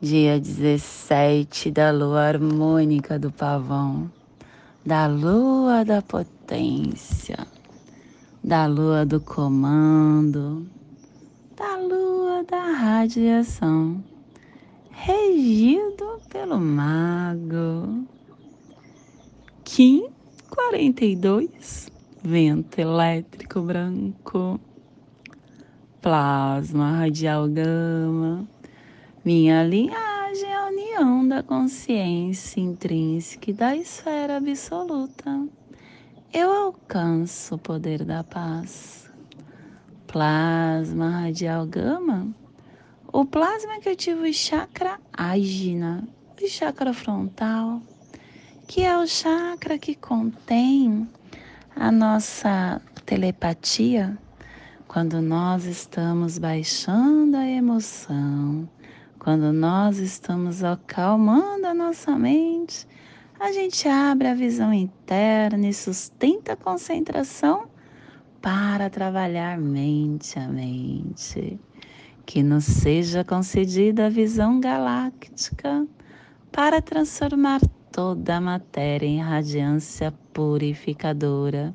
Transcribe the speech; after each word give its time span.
dia 0.00 0.38
17 0.38 1.70
da 1.70 1.90
lua 1.90 2.22
harmônica 2.22 3.18
do 3.18 3.30
pavão, 3.30 4.10
da 4.84 5.06
lua 5.06 5.84
da 5.84 6.02
potência, 6.02 7.46
da 8.42 8.66
lua 8.66 9.06
do 9.06 9.20
comando, 9.20 10.66
da 11.56 11.76
lua 11.76 12.44
da 12.44 12.72
radiação, 12.72 14.02
regido 14.90 16.20
pelo 16.28 16.60
mago. 16.60 18.04
Kim 19.64 20.08
42, 20.50 21.88
vento 22.22 22.78
elétrico 22.78 23.62
branco, 23.62 24.60
plasma 26.02 26.98
radial 26.98 27.48
gama 27.48 28.53
minha 29.24 29.64
linhagem 29.64 30.50
é 30.50 30.54
a 30.54 30.66
união 30.66 31.26
da 31.26 31.42
consciência 31.42 32.60
intrínseca 32.60 33.50
e 33.50 33.54
da 33.54 33.74
esfera 33.74 34.36
absoluta. 34.36 35.48
Eu 36.30 36.52
alcanço 36.52 37.54
o 37.54 37.58
poder 37.58 38.04
da 38.04 38.22
paz. 38.22 39.10
Plasma 40.06 41.08
radial 41.08 41.64
gama. 41.64 42.34
O 43.10 43.24
plasma 43.24 43.80
que 43.80 43.88
ativa 43.88 44.28
o 44.28 44.32
chakra 44.32 45.00
ágina, 45.10 46.06
o 46.38 46.46
chakra 46.46 46.92
frontal, 46.92 47.80
que 48.68 48.82
é 48.82 48.94
o 48.98 49.06
chakra 49.06 49.78
que 49.78 49.94
contém 49.94 51.08
a 51.74 51.90
nossa 51.90 52.78
telepatia 53.06 54.18
quando 54.86 55.22
nós 55.22 55.64
estamos 55.64 56.36
baixando 56.36 57.38
a 57.38 57.48
emoção 57.48 58.68
quando 59.24 59.54
nós 59.54 59.96
estamos 59.96 60.62
acalmando 60.62 61.66
a 61.66 61.72
nossa 61.72 62.14
mente, 62.14 62.86
a 63.40 63.50
gente 63.52 63.88
abre 63.88 64.28
a 64.28 64.34
visão 64.34 64.70
interna 64.70 65.66
e 65.66 65.72
sustenta 65.72 66.52
a 66.52 66.56
concentração 66.56 67.64
para 68.42 68.90
trabalhar 68.90 69.56
mente 69.56 70.38
a 70.38 70.46
mente. 70.46 71.58
Que 72.26 72.42
nos 72.42 72.64
seja 72.64 73.24
concedida 73.24 74.06
a 74.06 74.10
visão 74.10 74.60
galáctica 74.60 75.86
para 76.52 76.82
transformar 76.82 77.62
toda 77.90 78.36
a 78.36 78.40
matéria 78.42 79.06
em 79.06 79.22
radiância 79.22 80.12
purificadora 80.34 81.74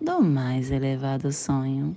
do 0.00 0.22
mais 0.22 0.70
elevado 0.70 1.32
sonho 1.32 1.96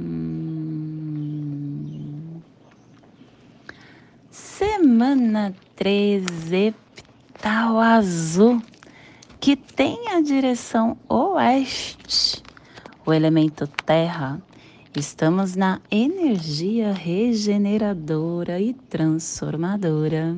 Semana 4.73 5.53
13, 5.75 6.55
epital 6.55 7.77
azul, 7.77 8.61
que 9.37 9.57
tem 9.57 10.07
a 10.07 10.21
direção 10.21 10.97
oeste, 11.09 12.41
o 13.05 13.11
elemento 13.11 13.67
terra. 13.67 14.41
Estamos 14.95 15.57
na 15.57 15.81
energia 15.91 16.93
regeneradora 16.93 18.61
e 18.61 18.73
transformadora. 18.73 20.37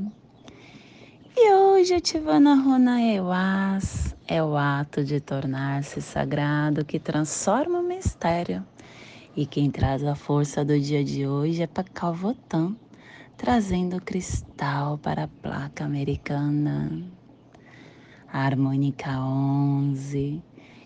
E 1.38 1.54
hoje 1.54 1.94
ativando 1.94 2.50
a 2.50 2.56
runa 2.56 3.04
Ewas 3.04 4.16
é 4.28 4.44
o 4.44 4.58
ato 4.58 5.04
de 5.04 5.20
tornar-se 5.20 6.02
sagrado 6.02 6.84
que 6.84 7.00
transforma 7.00 7.80
o 7.80 7.88
mistério. 7.88 8.66
E 9.38 9.46
quem 9.46 9.70
traz 9.70 10.04
a 10.04 10.16
força 10.16 10.66
do 10.66 10.78
dia 10.80 11.04
de 11.04 11.28
hoje 11.28 11.62
é 11.62 11.68
Pacalvotan 11.68 12.76
trazendo 13.44 14.00
cristal 14.00 14.98
para 14.98 15.26
a 15.26 15.28
placa 15.28 15.84
americana. 15.84 17.04
A 18.32 18.46
harmônica 18.46 19.20
11 19.20 20.42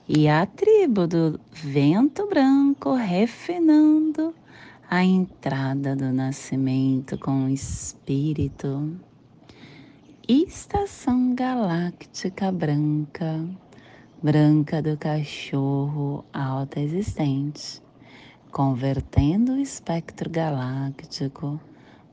e 0.09 0.27
a 0.27 0.43
tribo 0.43 1.05
do 1.05 1.39
vento 1.51 2.25
branco 2.25 2.95
refinando 2.95 4.33
a 4.89 5.03
entrada 5.03 5.95
do 5.95 6.11
nascimento 6.11 7.15
com 7.19 7.45
o 7.45 7.49
espírito. 7.49 8.99
Estação 10.27 11.35
galáctica 11.35 12.51
branca, 12.51 13.47
branca 14.19 14.81
do 14.81 14.97
cachorro 14.97 16.25
alta 16.33 16.79
existente, 16.79 17.83
convertendo 18.51 19.51
o 19.51 19.59
espectro 19.59 20.27
galáctico 20.27 21.61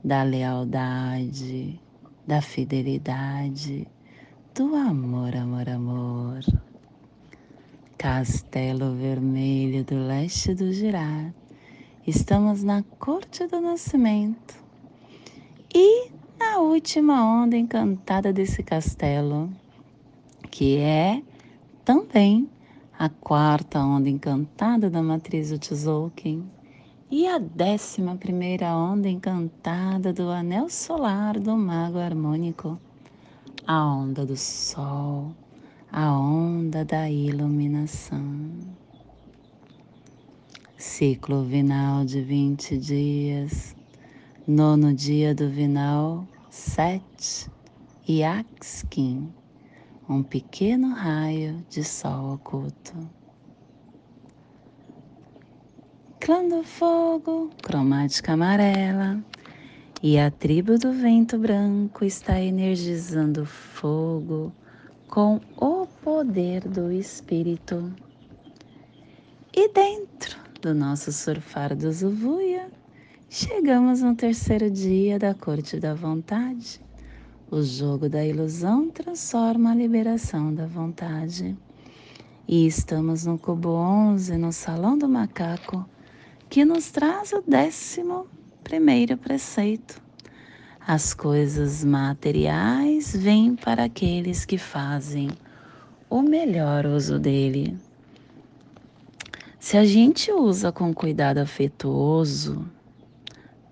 da 0.05 0.21
lealdade, 0.21 1.81
da 2.27 2.39
fidelidade, 2.39 3.87
do 4.53 4.75
amor, 4.75 5.35
amor, 5.35 5.67
amor. 5.67 6.41
Castelo 7.97 8.93
Vermelho 8.93 9.83
do 9.83 9.95
Leste 9.95 10.53
do 10.53 10.71
Girar. 10.71 11.33
Estamos 12.05 12.61
na 12.61 12.83
Corte 12.99 13.47
do 13.47 13.59
Nascimento. 13.59 14.53
E 15.73 16.11
na 16.37 16.59
última 16.59 17.25
onda 17.25 17.57
encantada 17.57 18.31
desse 18.31 18.61
castelo, 18.61 19.49
que 20.51 20.77
é 20.77 21.23
também 21.83 22.47
a 22.95 23.09
quarta 23.09 23.79
onda 23.79 24.07
encantada 24.07 24.87
da 24.87 25.01
matriz 25.01 25.49
do 25.49 25.57
Tzolk'in, 25.57 26.47
e 27.09 27.27
a 27.27 27.37
décima 27.37 28.15
primeira 28.15 28.75
onda 28.75 29.07
encantada 29.07 30.11
do 30.11 30.29
anel 30.29 30.69
solar 30.69 31.39
do 31.39 31.55
mago 31.55 31.99
harmônico, 31.99 32.79
a 33.67 33.85
onda 33.85 34.25
do 34.25 34.35
sol, 34.35 35.31
a 35.91 36.11
onda 36.17 36.83
da 36.83 37.09
iluminação. 37.09 38.49
Ciclo 40.77 41.43
vinal 41.43 42.05
de 42.05 42.21
20 42.21 42.77
dias, 42.77 43.75
nono 44.47 44.93
dia 44.93 45.33
do 45.35 45.47
vinal, 45.47 46.27
sete, 46.49 47.49
e 48.07 48.23
Axkin, 48.23 49.31
um 50.09 50.23
pequeno 50.23 50.93
raio 50.93 51.63
de 51.69 51.83
sol 51.83 52.33
oculto. 52.33 53.14
Clã 56.25 56.43
do 56.47 56.63
Fogo, 56.63 57.51
cromática 57.61 58.33
amarela. 58.33 59.23
E 60.01 60.17
a 60.17 60.31
tribo 60.31 60.75
do 60.75 60.91
vento 60.91 61.37
branco 61.37 62.03
está 62.03 62.41
energizando 62.41 63.45
fogo 63.45 64.51
com 65.07 65.39
o 65.55 65.85
poder 66.03 66.67
do 66.67 66.91
espírito. 66.91 67.93
E 69.53 69.71
dentro 69.71 70.39
do 70.59 70.73
nosso 70.73 71.11
surfar 71.11 71.75
do 71.75 71.91
Zuvuia, 71.91 72.71
chegamos 73.29 74.01
no 74.01 74.15
terceiro 74.15 74.71
dia 74.71 75.19
da 75.19 75.35
Corte 75.35 75.79
da 75.79 75.93
Vontade. 75.93 76.81
O 77.51 77.61
jogo 77.61 78.09
da 78.09 78.25
ilusão 78.25 78.89
transforma 78.89 79.73
a 79.73 79.75
liberação 79.75 80.51
da 80.51 80.65
vontade. 80.65 81.55
E 82.47 82.65
estamos 82.65 83.27
no 83.27 83.37
cubo 83.37 83.69
11, 83.69 84.35
no 84.37 84.51
Salão 84.51 84.97
do 84.97 85.07
Macaco, 85.07 85.87
que 86.55 86.63
nos 86.63 86.89
traz 86.89 87.33
o 87.33 87.43
décimo 87.45 88.27
primeiro 88.63 89.17
preceito. 89.17 90.01
As 90.87 91.13
coisas 91.13 91.83
materiais 91.83 93.13
vêm 93.13 93.57
para 93.57 93.83
aqueles 93.83 94.45
que 94.45 94.57
fazem 94.57 95.29
o 96.09 96.21
melhor 96.21 96.85
uso 96.85 97.19
dele. 97.19 97.77
Se 99.59 99.75
a 99.75 99.83
gente 99.83 100.31
usa 100.31 100.71
com 100.71 100.93
cuidado 100.93 101.39
afetuoso, 101.39 102.65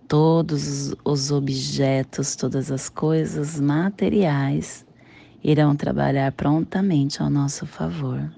todos 0.05 0.93
os 1.05 1.31
objetos, 1.31 2.35
todas 2.35 2.69
as 2.69 2.89
coisas 2.89 3.61
materiais 3.61 4.85
irão 5.41 5.73
trabalhar 5.73 6.33
prontamente 6.33 7.21
ao 7.21 7.29
nosso 7.29 7.65
favor. 7.65 8.29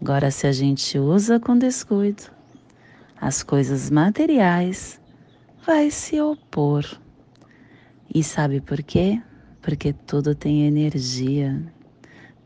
Agora, 0.00 0.30
se 0.30 0.46
a 0.46 0.52
gente 0.52 0.96
usa 0.96 1.40
com 1.40 1.58
descuido, 1.58 2.37
as 3.20 3.42
coisas 3.42 3.90
materiais 3.90 5.00
vai 5.66 5.90
se 5.90 6.20
opor. 6.20 6.84
E 8.14 8.22
sabe 8.22 8.60
por 8.60 8.82
quê? 8.82 9.20
Porque 9.60 9.92
tudo 9.92 10.34
tem 10.34 10.66
energia. 10.66 11.60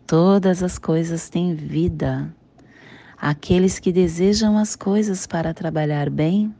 Todas 0.06 0.62
as 0.62 0.78
coisas 0.78 1.28
têm 1.28 1.54
vida. 1.54 2.34
Aqueles 3.16 3.78
que 3.78 3.92
desejam 3.92 4.58
as 4.58 4.74
coisas 4.74 5.26
para 5.26 5.54
trabalhar 5.54 6.10
bem 6.10 6.52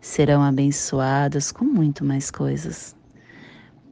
serão 0.00 0.42
abençoados 0.42 1.50
com 1.50 1.64
muito 1.64 2.04
mais 2.04 2.30
coisas. 2.30 2.94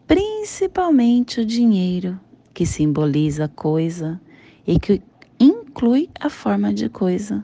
Principalmente 0.07 1.41
o 1.41 1.47
dinheiro, 1.47 2.21
que 2.53 2.67
simboliza 2.67 3.49
coisa 3.49 4.21
e 4.67 4.79
que 4.79 5.01
inclui 5.41 6.11
a 6.21 6.29
forma 6.29 6.75
de 6.75 6.91
coisa 6.91 7.43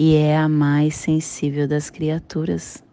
e 0.00 0.14
é 0.14 0.38
a 0.38 0.48
mais 0.48 0.94
sensível 0.94 1.66
das 1.66 1.90
criaturas. 1.90 2.84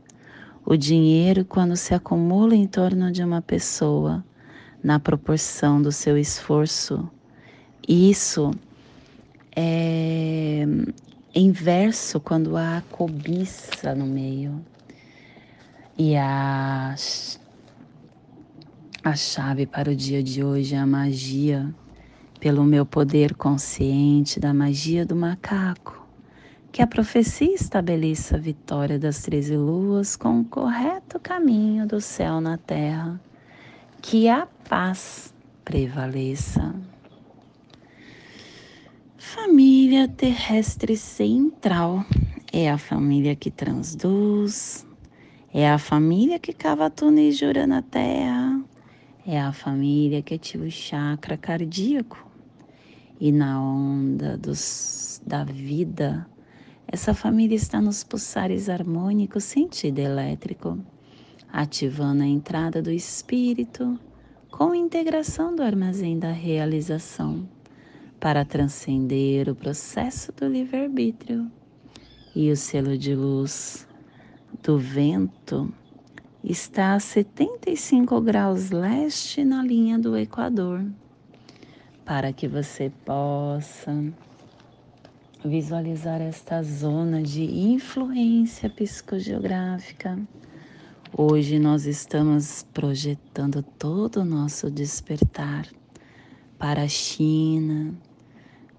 O 0.66 0.76
dinheiro, 0.76 1.46
quando 1.46 1.78
se 1.78 1.94
acumula 1.94 2.56
em 2.56 2.66
torno 2.66 3.12
de 3.12 3.24
uma 3.24 3.44
pessoa, 3.44 4.26
na 4.84 5.00
proporção 5.00 5.80
do 5.80 5.92
seu 5.92 6.18
esforço, 6.18 7.08
isso 7.88 8.50
é 9.56 10.66
inverso 11.36 12.20
quando 12.20 12.58
há 12.58 12.82
cobiça 12.90 13.94
no 13.94 14.08
meio. 14.08 14.60
E 15.96 16.16
a, 16.16 16.96
a 19.04 19.16
chave 19.16 19.68
para 19.68 19.92
o 19.92 19.96
dia 19.96 20.24
de 20.24 20.44
hoje 20.44 20.74
é 20.74 20.80
a 20.80 20.88
magia, 20.88 21.72
pelo 22.40 22.64
meu 22.64 22.84
poder 22.84 23.36
consciente 23.36 24.40
da 24.40 24.52
magia 24.52 25.06
do 25.06 25.16
macaco. 25.16 26.05
Que 26.76 26.82
a 26.82 26.88
profecia 26.88 27.56
estabeleça 27.56 28.36
a 28.36 28.38
vitória 28.38 29.00
das 29.00 29.22
treze 29.22 29.56
luas 29.56 30.18
com 30.18 30.42
o 30.42 30.44
correto 30.44 31.18
caminho 31.22 31.88
do 31.88 32.02
céu 32.02 32.42
na 32.42 32.58
terra. 32.58 33.18
Que 34.02 34.28
a 34.28 34.46
paz 34.68 35.34
prevaleça. 35.64 36.76
Família 39.18 40.10
terrestre 40.10 40.98
central 40.98 42.04
é 42.52 42.70
a 42.70 42.78
família 42.78 43.38
que 43.38 43.50
transduz, 43.50 44.86
é 45.54 45.70
a 45.72 45.78
família 45.78 46.38
que 46.40 46.52
cava 46.52 46.90
túnel 46.90 47.30
e 47.30 47.32
jura 47.32 47.66
na 47.66 47.82
terra. 47.82 48.62
É 49.26 49.40
a 49.40 49.54
família 49.54 50.22
que 50.22 50.34
ativa 50.34 50.66
o 50.66 50.70
chakra 50.70 51.38
cardíaco. 51.38 52.30
E 53.18 53.32
na 53.32 53.64
onda 53.64 54.38
dos, 54.38 55.22
da 55.26 55.46
vida, 55.46 56.28
essa 56.88 57.14
família 57.14 57.56
está 57.56 57.82
nos 57.82 58.04
pulsares 58.04 58.70
harmônicos 58.70 59.44
sentido 59.44 60.00
elétrico, 60.00 60.78
ativando 61.52 62.24
a 62.24 62.28
entrada 62.28 62.82
do 62.82 62.92
espírito 62.92 64.00
com 64.52 64.74
integração 64.74 65.56
do 65.56 65.64
armazém 65.64 66.18
da 66.18 66.32
realização 66.32 67.48
para 68.20 68.46
transcender 68.46 69.50
o 69.50 69.56
processo 69.56 70.32
do 70.32 70.48
livre-arbítrio 70.48 71.52
e 72.36 72.52
o 72.52 72.56
selo 72.56 72.98
de 72.98 73.16
luz 73.16 73.88
do 74.64 74.78
vento. 74.78 75.74
Está 76.44 76.94
a 76.94 77.00
75 77.00 78.22
graus 78.22 78.70
leste 78.70 79.44
na 79.44 79.64
linha 79.64 79.98
do 79.98 80.16
Equador, 80.16 80.86
para 82.06 82.32
que 82.32 82.48
você 82.48 82.92
possa 83.04 83.92
visualizar 85.46 86.22
esta 86.22 86.64
zona 86.64 87.22
de 87.22 87.44
influência 87.44 88.68
psicogeográfica. 88.68 90.20
Hoje 91.16 91.60
nós 91.60 91.86
estamos 91.86 92.66
projetando 92.74 93.62
todo 93.62 94.22
o 94.22 94.26
nosso 94.26 94.72
despertar 94.72 95.68
para 96.58 96.82
a 96.82 96.88
China, 96.88 97.94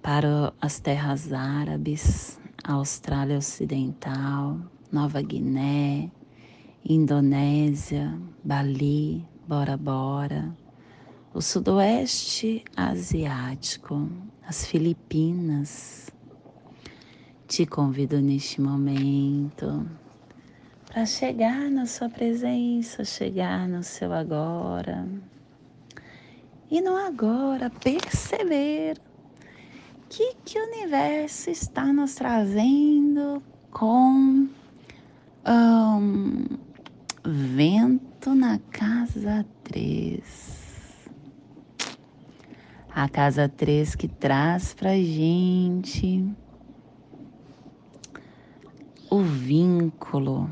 para 0.01 0.53
as 0.59 0.79
terras 0.79 1.31
árabes, 1.31 2.37
Austrália 2.63 3.37
Ocidental, 3.37 4.59
Nova 4.91 5.21
Guiné, 5.21 6.11
Indonésia, 6.83 8.13
Bali, 8.43 9.25
Bora 9.47 9.77
Bora, 9.77 10.53
o 11.33 11.41
Sudoeste 11.41 12.65
Asiático, 12.75 14.09
as 14.45 14.65
Filipinas. 14.65 16.16
Te 17.47 17.65
convido 17.65 18.19
neste 18.19 18.59
momento 18.59 19.87
para 20.97 21.05
chegar 21.05 21.69
na 21.69 21.85
sua 21.85 22.09
presença, 22.09 23.05
chegar 23.05 23.69
no 23.69 23.83
seu 23.83 24.11
agora. 24.11 25.07
E 26.69 26.81
no 26.81 26.97
agora 26.97 27.69
perceber 27.69 28.97
o 28.97 30.07
que, 30.09 30.33
que 30.43 30.59
o 30.59 30.63
universo 30.63 31.49
está 31.49 31.93
nos 31.93 32.15
trazendo 32.15 33.41
com 33.71 34.49
um, 35.47 36.45
vento 37.23 38.33
na 38.33 38.59
casa 38.71 39.45
3. 39.63 41.09
A 42.93 43.07
casa 43.07 43.47
3 43.47 43.95
que 43.95 44.07
traz 44.07 44.73
pra 44.73 44.95
gente 44.95 46.25
o 49.09 49.21
vínculo, 49.21 50.49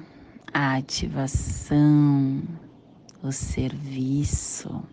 a 0.53 0.75
ativação, 0.75 2.43
o 3.21 3.31
serviço. 3.31 4.83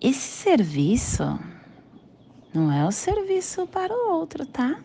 Esse 0.00 0.42
serviço 0.42 1.38
não 2.52 2.72
é 2.72 2.86
o 2.86 2.92
serviço 2.92 3.66
para 3.66 3.94
o 3.94 4.12
outro, 4.12 4.44
tá? 4.46 4.78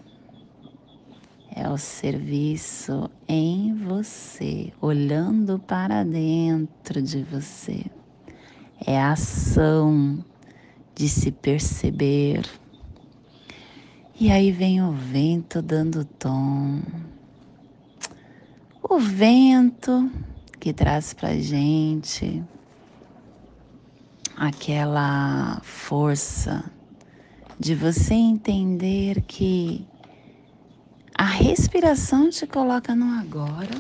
é 1.58 1.68
o 1.68 1.78
serviço 1.78 3.10
em 3.28 3.74
você, 3.74 4.72
olhando 4.80 5.58
para 5.58 6.04
dentro 6.04 7.02
de 7.02 7.24
você. 7.24 7.84
É 8.86 9.02
a 9.02 9.14
ação 9.14 10.24
de 10.94 11.10
se 11.10 11.32
perceber. 11.32 12.48
E 14.20 14.32
aí 14.32 14.52
vem 14.52 14.82
o 14.82 14.92
vento 14.92 15.62
dando 15.62 16.04
tom. 16.04 16.82
O 18.82 18.98
vento 18.98 20.12
que 20.60 20.74
traz 20.74 21.14
pra 21.14 21.36
gente 21.36 22.44
aquela 24.36 25.62
força 25.62 26.64
de 27.60 27.76
você 27.76 28.16
entender 28.16 29.22
que 29.22 29.88
a 31.14 31.26
respiração 31.26 32.32
te 32.32 32.48
coloca 32.48 32.96
no 32.96 33.20
agora. 33.20 33.80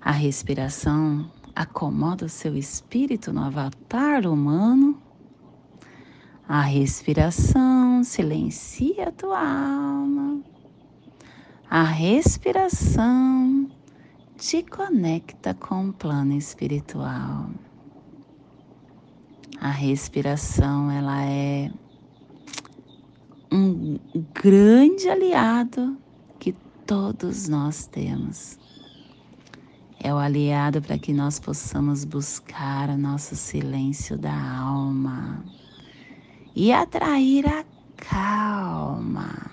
A 0.00 0.12
respiração 0.12 1.28
acomoda 1.52 2.26
o 2.26 2.28
seu 2.28 2.56
espírito 2.56 3.32
no 3.32 3.42
avatar 3.42 4.24
humano. 4.24 5.02
A 6.48 6.60
respiração 6.60 8.04
silencia 8.04 9.08
a 9.08 9.10
tua 9.10 9.40
alma. 9.40 10.40
A 11.68 11.82
respiração 11.82 13.68
te 14.38 14.62
conecta 14.62 15.54
com 15.54 15.88
o 15.88 15.92
plano 15.92 16.34
espiritual. 16.34 17.50
A 19.60 19.70
respiração, 19.70 20.88
ela 20.88 21.20
é 21.24 21.68
um 23.50 23.98
grande 24.32 25.08
aliado 25.08 25.98
que 26.38 26.52
todos 26.86 27.48
nós 27.48 27.88
temos. 27.88 28.56
É 29.98 30.14
o 30.14 30.16
aliado 30.16 30.80
para 30.80 30.96
que 30.96 31.12
nós 31.12 31.40
possamos 31.40 32.04
buscar 32.04 32.88
o 32.88 32.96
nosso 32.96 33.34
silêncio 33.34 34.16
da 34.16 34.58
alma 34.60 35.44
e 36.56 36.72
atrair 36.72 37.46
a 37.46 37.66
calma. 37.98 39.50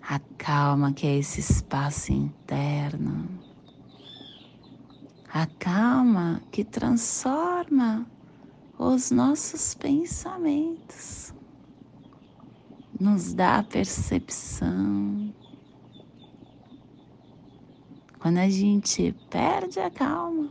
A 0.00 0.18
calma 0.38 0.94
que 0.94 1.06
é 1.06 1.18
esse 1.18 1.40
espaço 1.40 2.10
interno. 2.10 3.28
A 5.30 5.46
calma 5.46 6.40
que 6.50 6.64
transforma 6.64 8.06
os 8.78 9.10
nossos 9.10 9.74
pensamentos. 9.74 11.34
nos 12.98 13.34
dá 13.34 13.58
a 13.58 13.62
percepção. 13.62 15.34
Quando 18.18 18.38
a 18.38 18.48
gente 18.48 19.14
perde 19.28 19.80
a 19.80 19.90
calma, 19.90 20.50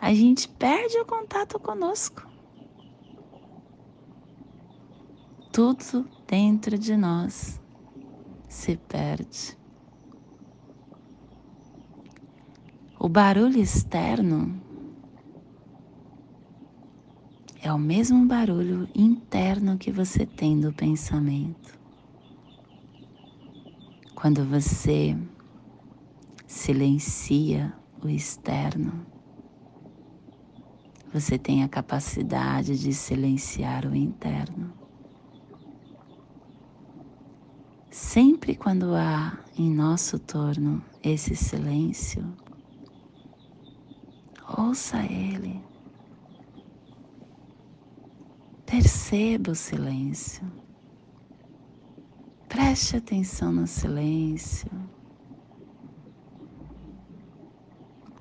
a 0.00 0.14
gente 0.14 0.48
perde 0.48 0.98
o 0.98 1.04
contato 1.04 1.60
conosco. 1.60 2.26
Tudo 5.52 6.08
dentro 6.26 6.78
de 6.78 6.96
nós 6.96 7.60
se 8.48 8.76
perde. 8.76 9.58
O 12.98 13.08
barulho 13.08 13.58
externo 13.58 14.58
é 17.62 17.70
o 17.70 17.78
mesmo 17.78 18.26
barulho 18.26 18.88
interno 18.94 19.76
que 19.76 19.92
você 19.92 20.24
tem 20.24 20.58
do 20.58 20.72
pensamento. 20.72 21.78
Quando 24.14 24.44
você 24.44 25.16
silencia 26.46 27.74
o 28.02 28.08
externo, 28.08 29.06
você 31.12 31.38
tem 31.38 31.62
a 31.62 31.68
capacidade 31.68 32.78
de 32.78 32.92
silenciar 32.92 33.86
o 33.86 33.94
interno. 33.94 34.72
Sempre 37.90 38.54
quando 38.54 38.94
há 38.94 39.38
em 39.58 39.72
nosso 39.72 40.18
torno 40.18 40.82
esse 41.02 41.34
silêncio, 41.34 42.24
ouça 44.56 45.02
ele 45.04 45.60
Perceba 48.70 49.50
o 49.50 49.54
silêncio. 49.56 50.48
Preste 52.48 52.96
atenção 52.96 53.50
no 53.50 53.66
silêncio. 53.66 54.70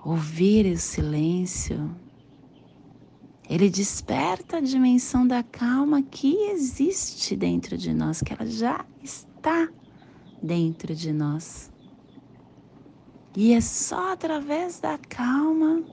Ouvir 0.03 0.73
o 0.73 0.77
silêncio, 0.79 1.95
ele 3.49 3.67
desperta 3.67 4.57
a 4.57 4.61
dimensão 4.61 5.25
da 5.25 5.41
calma 5.41 6.03
que 6.03 6.35
existe 6.51 7.35
dentro 7.35 7.75
de 7.75 7.91
nós, 7.95 8.21
que 8.21 8.31
ela 8.31 8.45
já 8.45 8.85
está 9.01 9.67
dentro 10.41 10.93
de 10.93 11.11
nós. 11.11 11.71
E 13.35 13.53
é 13.53 13.59
só 13.59 14.13
através 14.13 14.79
da 14.79 14.99
calma 14.99 15.83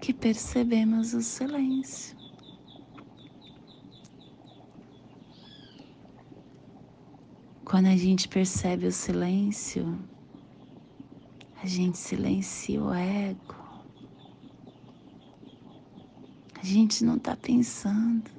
que 0.00 0.12
percebemos 0.12 1.14
o 1.14 1.22
silêncio. 1.22 2.16
Quando 7.64 7.86
a 7.86 7.96
gente 7.96 8.26
percebe 8.28 8.86
o 8.86 8.92
silêncio, 8.92 9.96
a 11.62 11.66
gente 11.66 11.98
silencia 11.98 12.82
o 12.82 12.92
ego. 12.92 13.63
A 16.64 16.66
gente 16.66 17.04
não 17.04 17.16
está 17.16 17.36
pensando. 17.36 18.30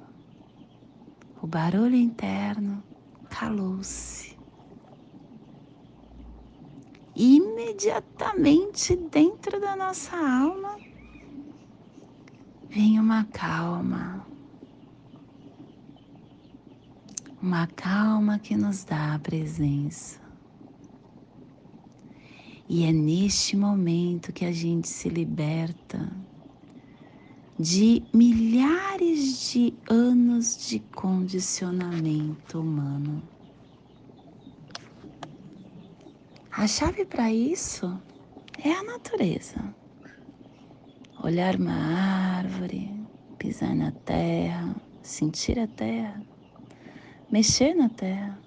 O 1.40 1.46
barulho 1.46 1.94
interno 1.94 2.82
calou-se. 3.30 4.36
Imediatamente 7.14 8.96
dentro 8.96 9.60
da 9.60 9.76
nossa 9.76 10.16
alma 10.16 10.76
vem 12.68 12.98
uma 12.98 13.22
calma 13.26 14.26
uma 17.40 17.68
calma 17.68 18.40
que 18.40 18.56
nos 18.56 18.82
dá 18.82 19.14
a 19.14 19.20
presença. 19.20 20.20
E 22.68 22.82
é 22.86 22.90
neste 22.92 23.56
momento 23.56 24.32
que 24.32 24.44
a 24.44 24.50
gente 24.50 24.88
se 24.88 25.08
liberta 25.08 26.25
de 27.58 28.02
milhares 28.12 29.50
de 29.50 29.74
anos 29.88 30.68
de 30.68 30.80
condicionamento 30.94 32.60
humano. 32.60 33.22
A 36.52 36.66
chave 36.66 37.04
para 37.04 37.32
isso 37.32 38.00
é 38.62 38.72
a 38.72 38.82
natureza. 38.82 39.74
Olhar 41.22 41.56
uma 41.56 41.72
árvore, 41.72 42.90
pisar 43.38 43.74
na 43.74 43.90
terra, 43.90 44.74
sentir 45.02 45.58
a 45.58 45.66
terra 45.66 46.22
mexer 47.30 47.74
na 47.74 47.88
terra, 47.88 48.38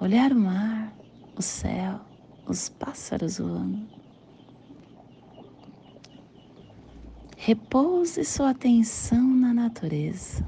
olhar 0.00 0.32
o 0.32 0.38
mar, 0.38 0.92
o 1.36 1.42
céu, 1.42 2.00
os 2.46 2.68
pássaros 2.68 3.38
voando. 3.38 3.99
Repouse 7.42 8.22
sua 8.22 8.50
atenção 8.50 9.26
na 9.26 9.54
natureza. 9.54 10.46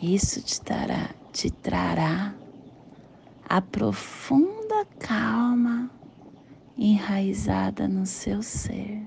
Isso 0.00 0.40
te 0.42 0.62
dará, 0.62 1.14
te 1.30 1.50
trará 1.50 2.34
a 3.46 3.60
profunda 3.60 4.86
calma 4.98 5.90
enraizada 6.74 7.86
no 7.86 8.06
seu 8.06 8.42
ser. 8.42 9.06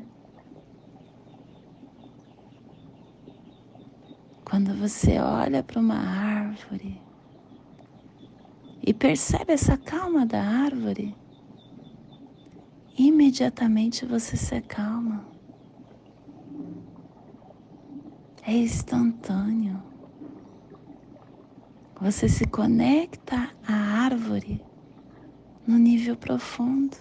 Quando 4.46 4.76
você 4.76 5.18
olha 5.18 5.64
para 5.64 5.80
uma 5.80 5.98
árvore 5.98 7.02
e 8.86 8.94
percebe 8.94 9.52
essa 9.54 9.78
calma 9.78 10.28
da 10.28 10.44
árvore, 10.44 11.16
imediatamente 12.98 14.06
você 14.06 14.36
se 14.36 14.56
acalma. 14.56 15.26
É 18.44 18.52
instantâneo. 18.54 19.82
Você 22.02 22.28
se 22.28 22.46
conecta 22.46 23.52
à 23.68 23.74
árvore 23.74 24.64
no 25.66 25.78
nível 25.78 26.16
profundo. 26.16 26.98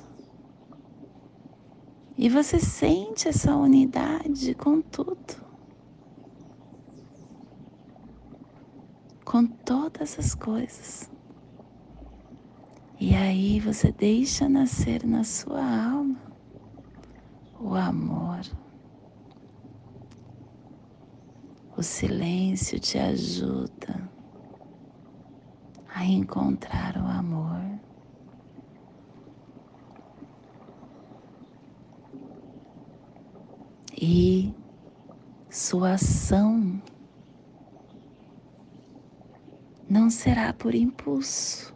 E 2.18 2.28
você 2.28 2.58
sente 2.58 3.28
essa 3.28 3.56
unidade 3.56 4.54
com 4.54 4.80
tudo. 4.80 5.46
com 9.26 9.44
todas 9.44 10.18
as 10.18 10.34
coisas. 10.34 11.10
E 12.98 13.14
aí 13.14 13.60
você 13.60 13.92
deixa 13.92 14.48
nascer 14.48 15.04
na 15.04 15.22
sua 15.22 15.60
alma 15.60 16.18
o 17.60 17.74
amor. 17.74 18.40
O 21.76 21.82
silêncio 21.82 22.80
te 22.80 22.96
ajuda 22.98 24.10
a 25.94 26.06
encontrar 26.06 26.96
o 26.96 27.06
amor. 27.06 27.60
E 33.92 34.54
sua 35.50 35.92
ação 35.92 36.82
não 39.86 40.08
será 40.08 40.50
por 40.54 40.74
impulso. 40.74 41.75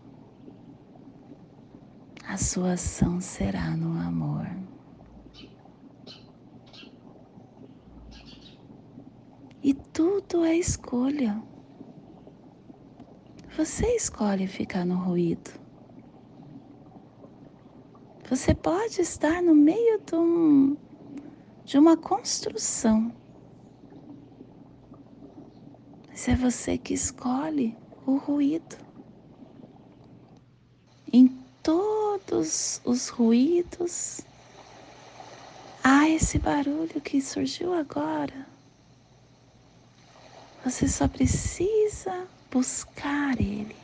A 2.31 2.37
sua 2.37 2.75
ação 2.75 3.21
será 3.21 3.77
no 3.77 4.01
amor. 4.01 4.47
E 9.61 9.75
tudo 9.75 10.45
é 10.45 10.55
escolha. 10.55 11.43
Você 13.57 13.97
escolhe 13.97 14.47
ficar 14.47 14.87
no 14.87 14.95
ruído. 14.95 15.51
Você 18.29 18.55
pode 18.55 19.01
estar 19.01 19.43
no 19.43 19.53
meio 19.53 19.99
de, 19.99 20.15
um, 20.15 20.77
de 21.65 21.79
uma 21.81 21.97
construção. 21.97 23.13
Mas 26.07 26.29
é 26.29 26.37
você 26.37 26.79
que 26.79 26.95
escolhe 26.95 27.77
o 28.07 28.19
ruído. 28.19 28.77
Em 31.13 31.40
todos 31.63 32.81
os 32.85 33.09
ruídos 33.09 34.21
há 35.83 36.09
esse 36.09 36.39
barulho 36.39 37.01
que 37.01 37.21
surgiu 37.21 37.75
agora. 37.75 38.47
Você 40.65 40.89
só 40.89 41.09
precisa 41.09 42.27
buscar 42.51 43.41
ele. 43.41 43.77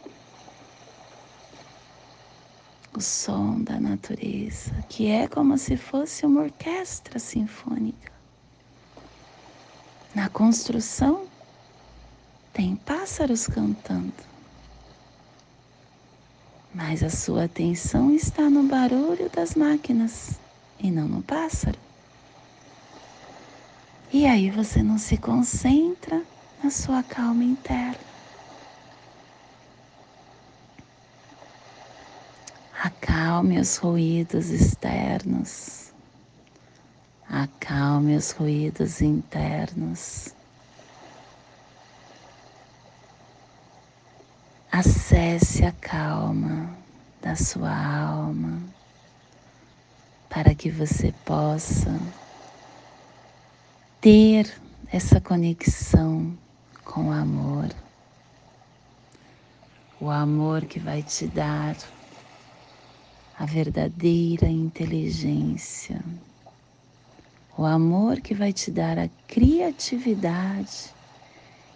O 2.95 3.01
som 3.01 3.61
da 3.61 3.79
natureza, 3.79 4.73
que 4.89 5.09
é 5.09 5.27
como 5.27 5.59
se 5.59 5.77
fosse 5.77 6.25
uma 6.25 6.43
orquestra 6.43 7.19
sinfônica. 7.19 8.13
Na 10.15 10.31
construção 10.31 11.27
tem 12.53 12.75
pássaros 12.75 13.47
cantando. 13.47 14.36
Mas 16.77 17.03
a 17.03 17.09
sua 17.09 17.45
atenção 17.45 18.13
está 18.13 18.51
no 18.51 18.63
barulho 18.63 19.31
das 19.31 19.55
máquinas 19.55 20.39
e 20.79 20.91
não 20.91 21.09
no 21.09 21.23
pássaro. 21.23 21.79
E 24.13 24.27
aí 24.27 24.51
você 24.51 24.83
não 24.83 24.99
se 24.99 25.17
concentra 25.17 26.23
na 26.63 26.69
sua 26.69 27.03
calma 27.03 27.43
interna. 27.45 27.97
Acalme 32.79 33.59
os 33.59 33.79
ruídos 33.79 34.51
externos. 34.51 35.95
Acalme 37.27 38.17
os 38.17 38.33
ruídos 38.33 39.01
internos. 39.01 40.36
Acesse 44.79 45.65
a 45.65 45.73
calma 45.73 46.77
da 47.23 47.35
sua 47.35 47.75
alma 47.75 48.61
para 50.29 50.55
que 50.55 50.69
você 50.69 51.15
possa 51.25 51.99
ter 54.03 54.53
essa 54.93 55.19
conexão 55.19 56.37
com 56.85 57.09
o 57.09 57.11
amor. 57.11 57.71
O 59.99 60.11
amor 60.11 60.67
que 60.67 60.79
vai 60.79 61.03
te 61.03 61.27
dar 61.27 61.75
a 63.39 63.47
verdadeira 63.47 64.47
inteligência. 64.47 66.05
O 67.57 67.65
amor 67.65 68.21
que 68.21 68.35
vai 68.35 68.53
te 68.53 68.71
dar 68.71 68.99
a 68.99 69.09
criatividade 69.27 70.95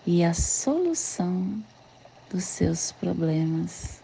e 0.06 0.22
a 0.22 0.34
solução 0.34 1.64
dos 2.30 2.44
seus 2.44 2.92
problemas. 2.92 4.00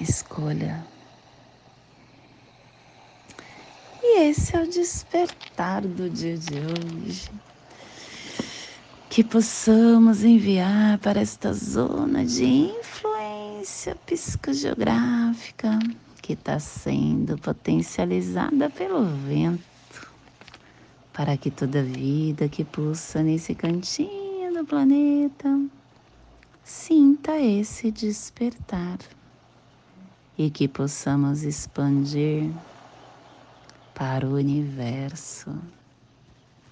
Escolha. 0.00 0.84
E 4.02 4.22
esse 4.22 4.56
é 4.56 4.62
o 4.62 4.68
despertar 4.68 5.82
do 5.82 6.10
dia 6.10 6.36
de 6.36 6.54
hoje. 6.58 7.30
Que 9.08 9.22
possamos 9.22 10.24
enviar 10.24 10.98
para 10.98 11.20
esta 11.20 11.52
zona 11.52 12.24
de 12.24 12.44
influência 12.44 13.94
psicogeográfica 14.06 15.78
que 16.22 16.32
está 16.32 16.58
sendo 16.58 17.36
potencializada 17.38 18.70
pelo 18.70 19.04
vento 19.04 19.69
para 21.12 21.36
que 21.36 21.50
toda 21.50 21.82
vida 21.82 22.48
que 22.48 22.64
pulsa 22.64 23.22
nesse 23.22 23.54
cantinho 23.54 24.54
do 24.54 24.64
planeta 24.64 25.60
sinta 26.62 27.38
esse 27.38 27.90
despertar 27.90 28.98
e 30.38 30.50
que 30.50 30.68
possamos 30.68 31.42
expandir 31.42 32.50
para 33.94 34.26
o 34.26 34.36
universo, 34.36 35.54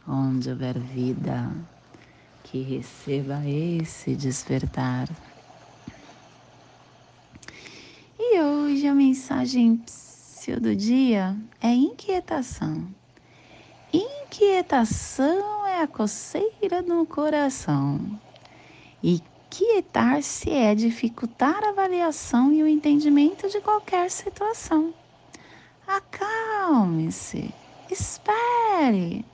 onde 0.06 0.48
houver 0.48 0.78
vida, 0.78 1.52
que 2.44 2.62
receba 2.62 3.46
esse 3.46 4.14
despertar. 4.14 5.08
E 8.18 8.40
hoje 8.40 8.86
a 8.86 8.94
mensagem 8.94 9.82
do 10.56 10.74
dia 10.74 11.36
é 11.60 11.74
inquietação. 11.74 12.97
Inquietação 14.30 15.66
é 15.66 15.80
a 15.80 15.86
coceira 15.86 16.82
no 16.82 17.06
coração. 17.06 17.98
E 19.02 19.22
quietar-se 19.48 20.50
é 20.50 20.74
dificultar 20.74 21.64
a 21.64 21.70
avaliação 21.70 22.52
e 22.52 22.62
o 22.62 22.68
entendimento 22.68 23.48
de 23.48 23.58
qualquer 23.62 24.10
situação. 24.10 24.92
Acalme-se, 25.86 27.52
espere, 27.90 29.24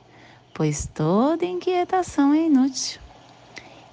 pois 0.54 0.86
toda 0.86 1.44
inquietação 1.44 2.32
é 2.32 2.46
inútil. 2.46 3.00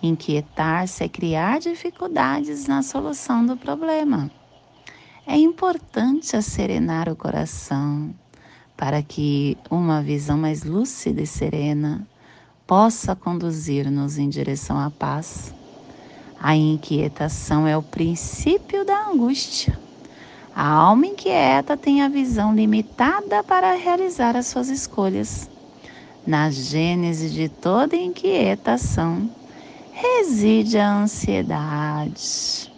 Inquietar-se 0.03 1.03
é 1.03 1.09
criar 1.09 1.59
dificuldades 1.59 2.67
na 2.67 2.83
solução 2.83 3.43
do 3.43 3.57
problema. 3.57 4.29
É 5.25 5.35
importante 5.35 6.39
serenar 6.43 7.09
o 7.09 7.15
coração, 7.15 8.13
para 8.81 9.03
que 9.03 9.55
uma 9.69 10.01
visão 10.01 10.39
mais 10.39 10.63
lúcida 10.63 11.21
e 11.21 11.27
serena 11.27 12.03
possa 12.65 13.15
conduzir-nos 13.15 14.17
em 14.17 14.27
direção 14.27 14.79
à 14.79 14.89
paz. 14.89 15.53
A 16.35 16.55
inquietação 16.55 17.67
é 17.67 17.77
o 17.77 17.83
princípio 17.83 18.83
da 18.83 19.09
angústia. 19.09 19.79
A 20.51 20.67
alma 20.67 21.05
inquieta 21.05 21.77
tem 21.77 22.01
a 22.01 22.09
visão 22.09 22.55
limitada 22.55 23.43
para 23.43 23.75
realizar 23.75 24.35
as 24.35 24.47
suas 24.47 24.67
escolhas. 24.67 25.47
Na 26.25 26.49
gênese 26.49 27.29
de 27.29 27.49
toda 27.49 27.95
inquietação 27.95 29.29
reside 29.91 30.79
a 30.79 30.91
ansiedade. 30.91 32.70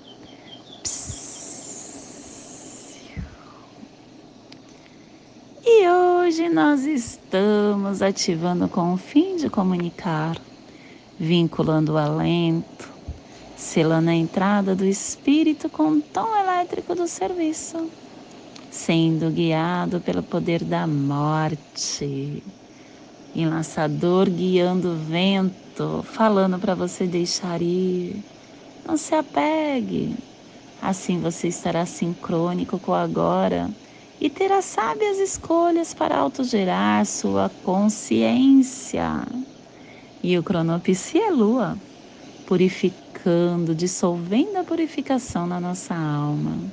E 5.65 5.87
hoje 5.87 6.49
nós 6.49 6.83
estamos 6.83 8.01
ativando 8.01 8.67
com 8.67 8.93
o 8.93 8.97
fim 8.97 9.37
de 9.37 9.49
comunicar, 9.49 10.37
vinculando 11.17 11.93
o 11.93 11.97
alento, 11.97 12.91
selando 13.55 14.09
a 14.09 14.13
entrada 14.13 14.75
do 14.75 14.83
espírito 14.83 15.69
com 15.69 15.89
o 15.93 16.01
tom 16.01 16.35
elétrico 16.35 16.93
do 16.93 17.07
serviço, 17.07 17.89
sendo 18.69 19.31
guiado 19.31 20.01
pelo 20.01 20.21
poder 20.21 20.65
da 20.65 20.85
morte. 20.85 22.43
Enlaçador 23.33 24.29
guiando 24.29 24.89
o 24.89 24.97
vento, 24.97 26.03
falando 26.03 26.59
para 26.59 26.75
você 26.75 27.07
deixar 27.07 27.61
ir. 27.61 28.21
Não 28.85 28.97
se 28.97 29.15
apegue. 29.15 30.13
Assim 30.81 31.21
você 31.21 31.47
estará 31.47 31.85
sincrônico 31.85 32.77
com 32.79 32.91
o 32.91 32.95
agora 32.95 33.71
e 34.23 34.29
terá 34.29 34.61
sábias 34.61 35.19
escolhas 35.19 35.93
para 35.93 36.17
autogerar 36.17 37.05
sua 37.05 37.49
consciência. 37.61 39.27
E 40.23 40.37
o 40.37 40.43
cronopsi 40.43 41.19
é 41.19 41.29
lua, 41.29 41.77
purificando, 42.45 43.75
dissolvendo 43.75 44.55
a 44.55 44.63
purificação 44.63 45.45
na 45.45 45.59
nossa 45.59 45.93
alma, 45.93 46.71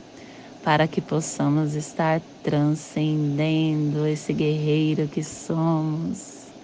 para 0.63 0.87
que 0.87 1.03
possamos 1.03 1.75
estar 1.75 2.23
transcendendo 2.41 4.07
esse 4.07 4.33
guerreiro 4.33 5.09
que 5.09 5.25
somos. 5.25 6.55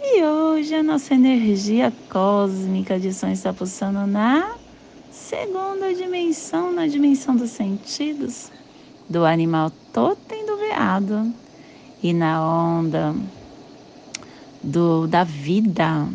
E 0.00 0.24
hoje 0.24 0.76
a 0.76 0.82
nossa 0.82 1.12
energia 1.12 1.92
cósmica 2.08 2.98
de 2.98 3.12
som 3.12 3.28
está 3.28 3.52
pulsando 3.52 4.06
na 4.06 4.60
segunda 5.10 5.94
dimensão, 5.94 6.72
na 6.72 6.86
dimensão 6.86 7.36
dos 7.36 7.50
sentidos 7.50 8.50
do 9.08 9.24
animal 9.24 9.72
totem 9.92 10.44
do 10.44 10.56
veado 10.58 11.32
e 12.02 12.12
na 12.12 12.44
onda 12.44 13.14
do, 14.62 15.06
da 15.06 15.24
vida. 15.24 16.06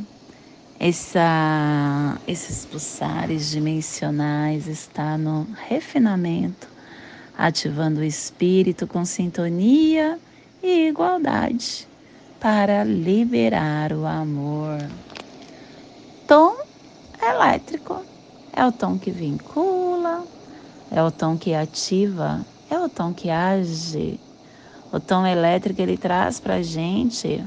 Essa, 0.79 2.17
esses 2.27 2.65
pulsares 2.65 3.49
dimensionais 3.49 4.67
está 4.67 5.17
no 5.17 5.47
refinamento, 5.67 6.67
ativando 7.37 8.01
o 8.01 8.03
espírito 8.03 8.85
com 8.85 9.05
sintonia 9.05 10.19
e 10.61 10.87
igualdade 10.87 11.87
para 12.39 12.83
liberar 12.83 13.93
o 13.93 14.05
amor. 14.05 14.77
Tom 16.27 16.57
elétrico 17.21 18.03
é 18.51 18.65
o 18.65 18.71
tom 18.71 18.97
que 18.97 19.09
vincula, 19.09 20.25
é 20.91 21.01
o 21.01 21.09
tom 21.09 21.37
que 21.37 21.53
ativa 21.53 22.45
é 22.73 22.79
o 22.79 22.89
tom 22.89 23.13
que 23.13 23.29
age. 23.29 24.19
O 24.91 24.99
tom 24.99 25.25
elétrico 25.25 25.81
ele 25.81 25.97
traz 25.97 26.39
para 26.39 26.55
a 26.55 26.61
gente 26.61 27.43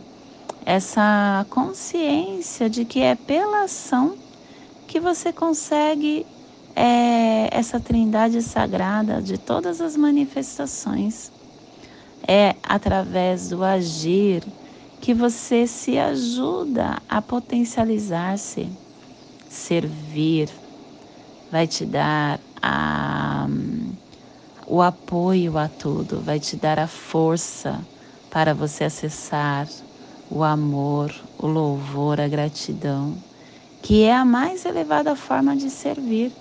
essa 0.65 1.47
consciência 1.51 2.69
de 2.69 2.85
que 2.85 3.01
é 3.01 3.15
pela 3.15 3.65
ação 3.65 4.17
que 4.87 4.99
você 4.99 5.33
consegue 5.33 6.27
é, 6.75 7.49
essa 7.57 7.81
trindade 7.81 8.43
sagrada 8.43 9.21
de 9.21 9.39
todas 9.39 9.81
as 9.81 9.97
manifestações. 9.97 11.33
É 12.27 12.55
através 12.63 13.49
do 13.49 13.63
agir 13.63 14.43
que 15.01 15.15
você 15.15 15.67
se 15.67 15.99
ajuda 15.99 17.01
a 17.09 17.23
potencializar-se, 17.23 18.69
servir, 19.49 20.49
vai 21.51 21.67
te 21.67 21.85
dar 21.85 22.41
a 22.61 23.26
o 24.67 24.83
apoio 24.83 25.57
a 25.57 25.69
tudo, 25.69 26.21
vai 26.21 26.41
te 26.41 26.57
dar 26.57 26.79
a 26.79 26.89
força 26.89 27.81
para 28.31 28.53
você 28.53 28.85
acessar 28.85 29.69
o 30.29 30.43
amor, 30.43 31.15
o 31.39 31.47
louvor, 31.47 32.21
a 32.21 32.27
gratidão, 32.27 33.17
que 33.81 34.03
é 34.03 34.15
a 34.15 34.25
mais 34.25 34.65
elevada 34.67 35.15
forma 35.15 35.57
de 35.57 35.71
servir 35.71 36.33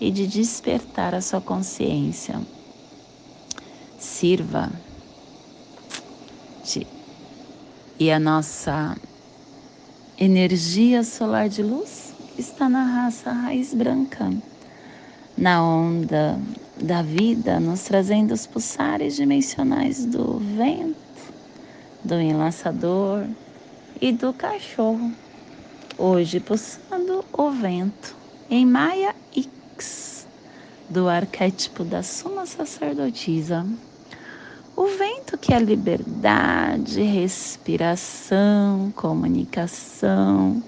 e 0.00 0.10
de 0.10 0.26
despertar 0.26 1.14
a 1.14 1.20
sua 1.20 1.40
consciência. 1.40 2.40
Sirva. 3.98 4.70
E 7.98 8.10
a 8.10 8.18
nossa 8.18 8.96
energia 10.18 11.02
solar 11.02 11.48
de 11.48 11.62
luz 11.62 12.14
está 12.38 12.68
na 12.68 12.84
raça 12.84 13.32
raiz 13.32 13.74
branca, 13.74 14.30
na 15.36 15.62
onda 15.62 16.38
da 16.76 17.02
vida, 17.02 17.60
nos 17.60 17.84
trazendo 17.84 18.32
os 18.34 18.46
pulsares 18.46 19.14
dimensionais 19.16 20.04
do 20.04 20.38
vento, 20.38 20.96
do 22.02 22.20
enlaçador 22.20 23.26
e 24.00 24.12
do 24.12 24.32
cachorro. 24.32 25.12
Hoje 25.96 26.40
pulsando 26.40 27.24
o 27.32 27.50
vento 27.50 28.16
em 28.50 28.66
Maia 28.66 29.14
X, 29.32 30.26
do 30.88 31.08
arquétipo 31.08 31.84
da 31.84 32.02
Suma 32.02 32.44
Sacerdotisa. 32.46 33.64
O 34.76 34.86
vento 34.86 35.38
que 35.38 35.54
é 35.54 35.58
liberdade, 35.60 37.00
respiração, 37.00 38.92
comunicação, 38.96 40.60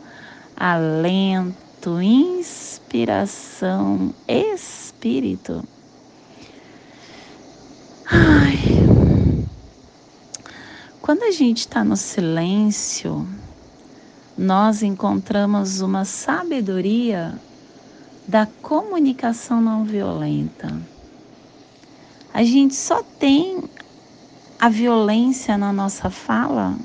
alento, 0.56 2.00
inspiração, 2.00 2.74
espírito. 4.28 5.66
Ai. 8.46 8.58
Quando 11.02 11.24
a 11.24 11.32
gente 11.32 11.58
está 11.58 11.82
no 11.82 11.96
silêncio, 11.96 13.26
nós 14.38 14.84
encontramos 14.84 15.80
uma 15.80 16.04
sabedoria 16.04 17.34
da 18.26 18.46
comunicação 18.62 19.60
não 19.60 19.84
violenta. 19.84 20.80
A 22.32 22.44
gente 22.44 22.76
só 22.76 23.02
tem 23.02 23.64
a 24.60 24.68
violência 24.68 25.58
na 25.58 25.72
nossa 25.72 26.08
fala 26.08 26.76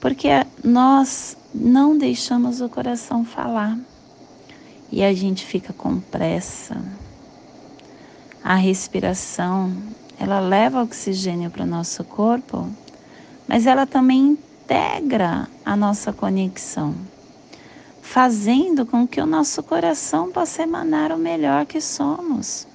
porque 0.00 0.28
nós 0.64 1.36
não 1.54 1.98
deixamos 1.98 2.62
o 2.62 2.68
coração 2.68 3.26
falar 3.26 3.78
e 4.90 5.04
a 5.04 5.12
gente 5.12 5.44
fica 5.44 5.72
com 5.74 6.00
pressa. 6.00 6.82
A 8.42 8.54
respiração, 8.54 9.72
ela 10.22 10.40
leva 10.40 10.82
oxigênio 10.82 11.50
para 11.50 11.64
o 11.64 11.66
nosso 11.66 12.04
corpo, 12.04 12.68
mas 13.48 13.66
ela 13.66 13.86
também 13.86 14.38
integra 14.38 15.48
a 15.64 15.76
nossa 15.76 16.12
conexão, 16.12 16.94
fazendo 18.00 18.86
com 18.86 19.06
que 19.06 19.20
o 19.20 19.26
nosso 19.26 19.62
coração 19.62 20.30
possa 20.30 20.62
emanar 20.62 21.12
o 21.12 21.18
melhor 21.18 21.66
que 21.66 21.80
somos 21.80 22.66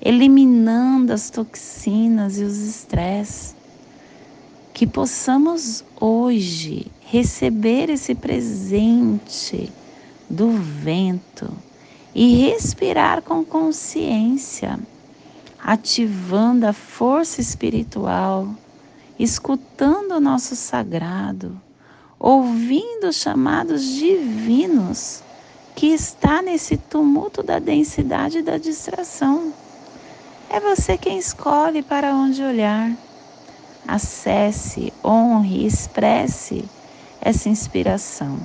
eliminando 0.00 1.12
as 1.12 1.30
toxinas 1.30 2.38
e 2.38 2.44
os 2.44 2.58
estresses. 2.58 3.56
Que 4.72 4.86
possamos 4.86 5.84
hoje 6.00 6.86
receber 7.04 7.90
esse 7.90 8.14
presente 8.14 9.72
do 10.30 10.52
vento 10.52 11.50
e 12.14 12.46
respirar 12.46 13.22
com 13.22 13.44
consciência, 13.44 14.78
ativando 15.62 16.66
a 16.66 16.72
força 16.72 17.40
espiritual, 17.40 18.48
escutando 19.18 20.12
o 20.12 20.20
nosso 20.20 20.54
sagrado, 20.54 21.60
ouvindo 22.18 23.08
os 23.08 23.16
chamados 23.16 23.84
divinos 23.84 25.22
que 25.74 25.86
está 25.88 26.42
nesse 26.42 26.76
tumulto 26.76 27.42
da 27.42 27.58
densidade 27.58 28.42
da 28.42 28.58
distração. 28.58 29.52
É 30.50 30.58
você 30.58 30.96
quem 30.96 31.18
escolhe 31.18 31.82
para 31.82 32.14
onde 32.14 32.42
olhar. 32.42 32.90
Acesse, 33.86 34.92
honre, 35.04 35.66
expresse 35.66 36.64
essa 37.20 37.48
inspiração. 37.48 38.40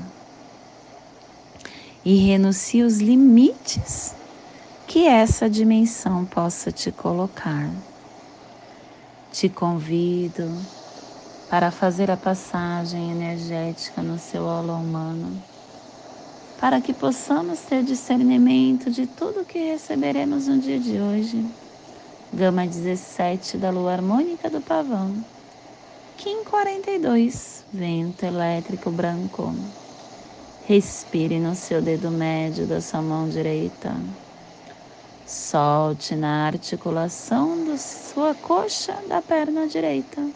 E 2.06 2.16
renuncie 2.18 2.84
os 2.84 3.00
limites 3.00 4.14
que 4.94 5.08
essa 5.08 5.50
dimensão 5.50 6.24
possa 6.24 6.72
te 6.72 6.92
colocar. 6.92 7.68
Te 9.32 9.50
convido 9.50 10.48
para 11.50 11.72
fazer 11.72 12.12
a 12.12 12.16
passagem 12.16 13.10
energética 13.10 14.04
no 14.04 14.20
seu 14.20 14.48
aula 14.48 14.76
humano, 14.76 15.44
para 16.62 16.80
que 16.80 16.94
possamos 16.94 17.60
ter 17.62 17.82
discernimento 17.82 18.92
de 18.92 19.08
tudo 19.08 19.44
que 19.44 19.58
receberemos 19.58 20.48
no 20.48 20.60
dia 20.60 20.80
de 20.80 21.02
hoje 21.02 21.44
Gama 22.32 22.68
17 22.68 23.58
da 23.58 23.72
lua 23.72 23.94
harmônica 23.94 24.48
do 24.48 24.62
pavão. 24.62 25.26
Kim 26.18 26.44
42, 26.44 27.66
vento 27.74 28.28
elétrico 28.28 28.92
branco. 28.92 29.56
Respire 30.68 31.40
no 31.40 31.56
seu 31.56 31.82
dedo 31.82 32.12
médio 32.12 32.68
da 32.68 32.80
sua 32.80 33.02
mão 33.02 33.28
direita. 33.28 33.92
Solte 35.26 36.16
na 36.16 36.48
articulação 36.48 37.64
da 37.64 37.78
sua 37.78 38.36
coxa 38.36 39.02
da 39.08 39.22
perna 39.22 39.68
direita. 39.68 40.34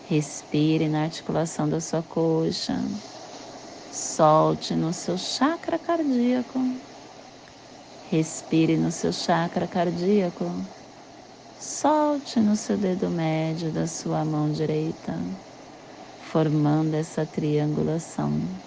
Respire 0.00 0.88
na 0.88 1.04
articulação 1.04 1.68
da 1.68 1.80
sua 1.80 2.02
coxa. 2.02 2.90
Solte 3.90 4.74
no 4.76 4.92
seu 4.92 5.16
chakra 5.16 5.78
cardíaco. 5.78 6.58
Respire 8.00 8.76
no 8.76 8.90
seu 8.90 9.12
chakra 9.12 9.68
cardíaco 9.68 10.66
solte 11.58 12.40
no 12.40 12.54
seu 12.54 12.76
dedo 12.76 13.10
médio 13.10 13.72
da 13.72 13.86
sua 13.86 14.24
mão 14.24 14.50
direita, 14.50 15.26
formando 16.18 16.94
essa 16.94 17.26
triangulação. 17.26 18.65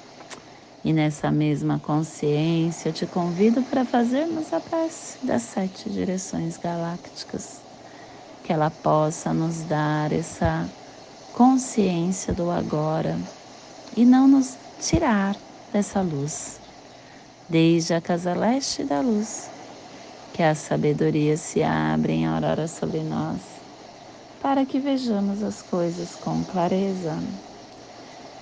E 0.90 0.94
nessa 0.94 1.32
mesma 1.32 1.80
consciência, 1.80 2.90
eu 2.90 2.94
te 2.94 3.06
convido 3.06 3.64
para 3.64 3.86
fazermos 3.86 4.52
a 4.52 4.60
prece 4.60 5.24
das 5.24 5.44
sete 5.44 5.88
direções 5.88 6.58
galácticas, 6.58 7.64
que 8.44 8.52
ela 8.52 8.72
possa 8.72 9.32
nos 9.34 9.64
dar 9.66 10.12
essa 10.12 10.74
consciência 11.32 12.34
do 12.34 12.50
agora 12.52 13.24
e 13.96 14.06
não 14.06 14.28
nos 14.28 14.60
tirar 14.80 15.36
dessa 15.72 16.02
luz. 16.02 16.62
Desde 17.48 17.94
a 17.94 18.02
casa 18.02 18.34
leste 18.34 18.84
da 18.86 19.02
luz, 19.02 19.54
que 20.34 20.44
a 20.44 20.56
sabedoria 20.56 21.38
se 21.38 21.64
abra 21.64 22.12
em 22.12 22.26
aurora 22.28 22.68
sobre 22.68 23.04
nós, 23.04 23.64
para 24.40 24.66
que 24.66 24.80
vejamos 24.80 25.44
as 25.44 25.62
coisas 25.62 26.16
com 26.16 26.46
clareza. 26.46 27.24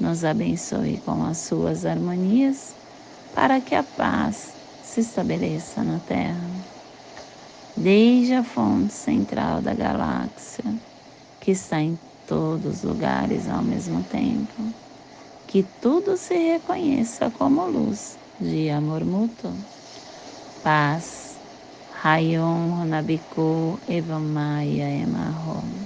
nos 0.00 0.24
abençoe 0.24 0.98
com 1.00 1.22
as 1.24 1.38
suas 1.38 1.84
harmonias, 1.84 2.74
para 3.32 3.60
que 3.60 3.74
a 3.74 3.84
paz 3.84 4.56
se 4.80 5.00
estabeleça 5.00 5.84
na 5.84 6.00
Terra. 6.00 6.50
Desde 7.76 8.34
a 8.34 8.42
fonte 8.42 8.92
central 8.94 9.62
da 9.62 9.74
galáxia, 9.74 10.64
que 11.40 11.52
está 11.52 11.80
em 11.80 11.98
todos 12.26 12.78
os 12.78 12.82
lugares 12.82 13.48
ao 13.48 13.62
mesmo 13.62 14.02
tempo. 14.04 14.74
Que 15.46 15.62
tudo 15.62 16.16
se 16.16 16.34
reconheça 16.34 17.30
como 17.30 17.66
luz 17.66 18.18
de 18.38 18.70
amor 18.70 19.04
mútuo. 19.04 19.52
Paz. 20.62 21.40
Rayon 22.02 22.72
Honabiku 22.72 23.78
Evamaya 23.86 24.88
Emarro. 24.88 25.79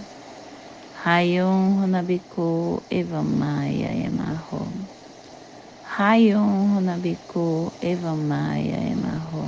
Rayon 1.05 1.85
Honabiku 1.85 2.81
Evamaya 2.89 3.93
Emarro. 3.93 4.73
Rayon 5.83 6.79
Honabiku 6.79 7.71
Evamaya 7.79 8.81
Emarro. 8.89 9.45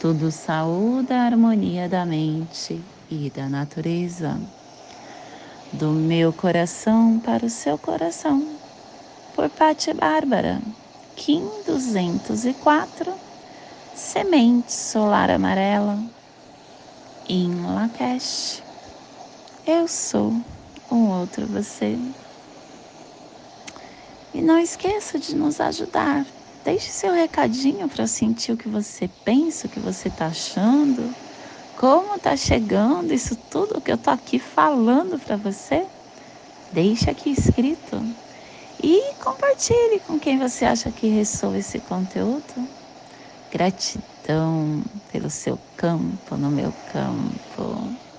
Tudo 0.00 0.32
saúde 0.32 1.12
a 1.12 1.22
harmonia 1.22 1.88
da 1.88 2.04
mente 2.04 2.82
e 3.08 3.30
da 3.30 3.48
natureza. 3.48 4.40
Do 5.72 5.92
meu 5.92 6.32
coração 6.32 7.20
para 7.20 7.46
o 7.46 7.48
seu 7.48 7.78
coração. 7.78 8.58
Por 9.32 9.48
Pati 9.50 9.94
Bárbara. 9.94 10.60
Kim 11.14 11.46
204. 11.64 13.14
Semente 13.94 14.72
solar 14.72 15.30
amarela. 15.30 16.02
Em 17.28 17.54
Lakesh. 17.54 18.69
Eu 19.72 19.86
sou 19.86 20.32
um 20.90 21.08
outro 21.20 21.46
você. 21.46 21.96
E 24.34 24.42
não 24.42 24.58
esqueça 24.58 25.16
de 25.16 25.36
nos 25.36 25.60
ajudar 25.60 26.26
Deixe 26.64 26.90
seu 26.90 27.14
recadinho 27.14 27.88
para 27.88 28.06
sentir 28.06 28.52
o 28.52 28.56
que 28.56 28.68
você 28.68 29.08
pensa, 29.24 29.66
o 29.66 29.70
que 29.70 29.80
você 29.80 30.08
está 30.08 30.26
achando, 30.26 31.14
como 31.78 32.16
está 32.16 32.36
chegando 32.36 33.14
isso 33.14 33.34
tudo 33.48 33.80
que 33.80 33.90
eu 33.90 33.94
estou 33.94 34.12
aqui 34.12 34.38
falando 34.38 35.18
para 35.18 35.36
você. 35.36 35.86
Deixe 36.70 37.08
aqui 37.08 37.30
escrito 37.30 37.96
e 38.82 39.14
compartilhe 39.22 40.00
com 40.06 40.18
quem 40.18 40.38
você 40.38 40.66
acha 40.66 40.90
que 40.90 41.08
ressoa 41.08 41.56
esse 41.56 41.78
conteúdo. 41.78 42.68
Gratidão 43.50 44.82
pelo 45.10 45.30
seu 45.30 45.58
campo 45.76 46.36
no 46.36 46.50
meu 46.50 46.72
campo. 46.92 48.09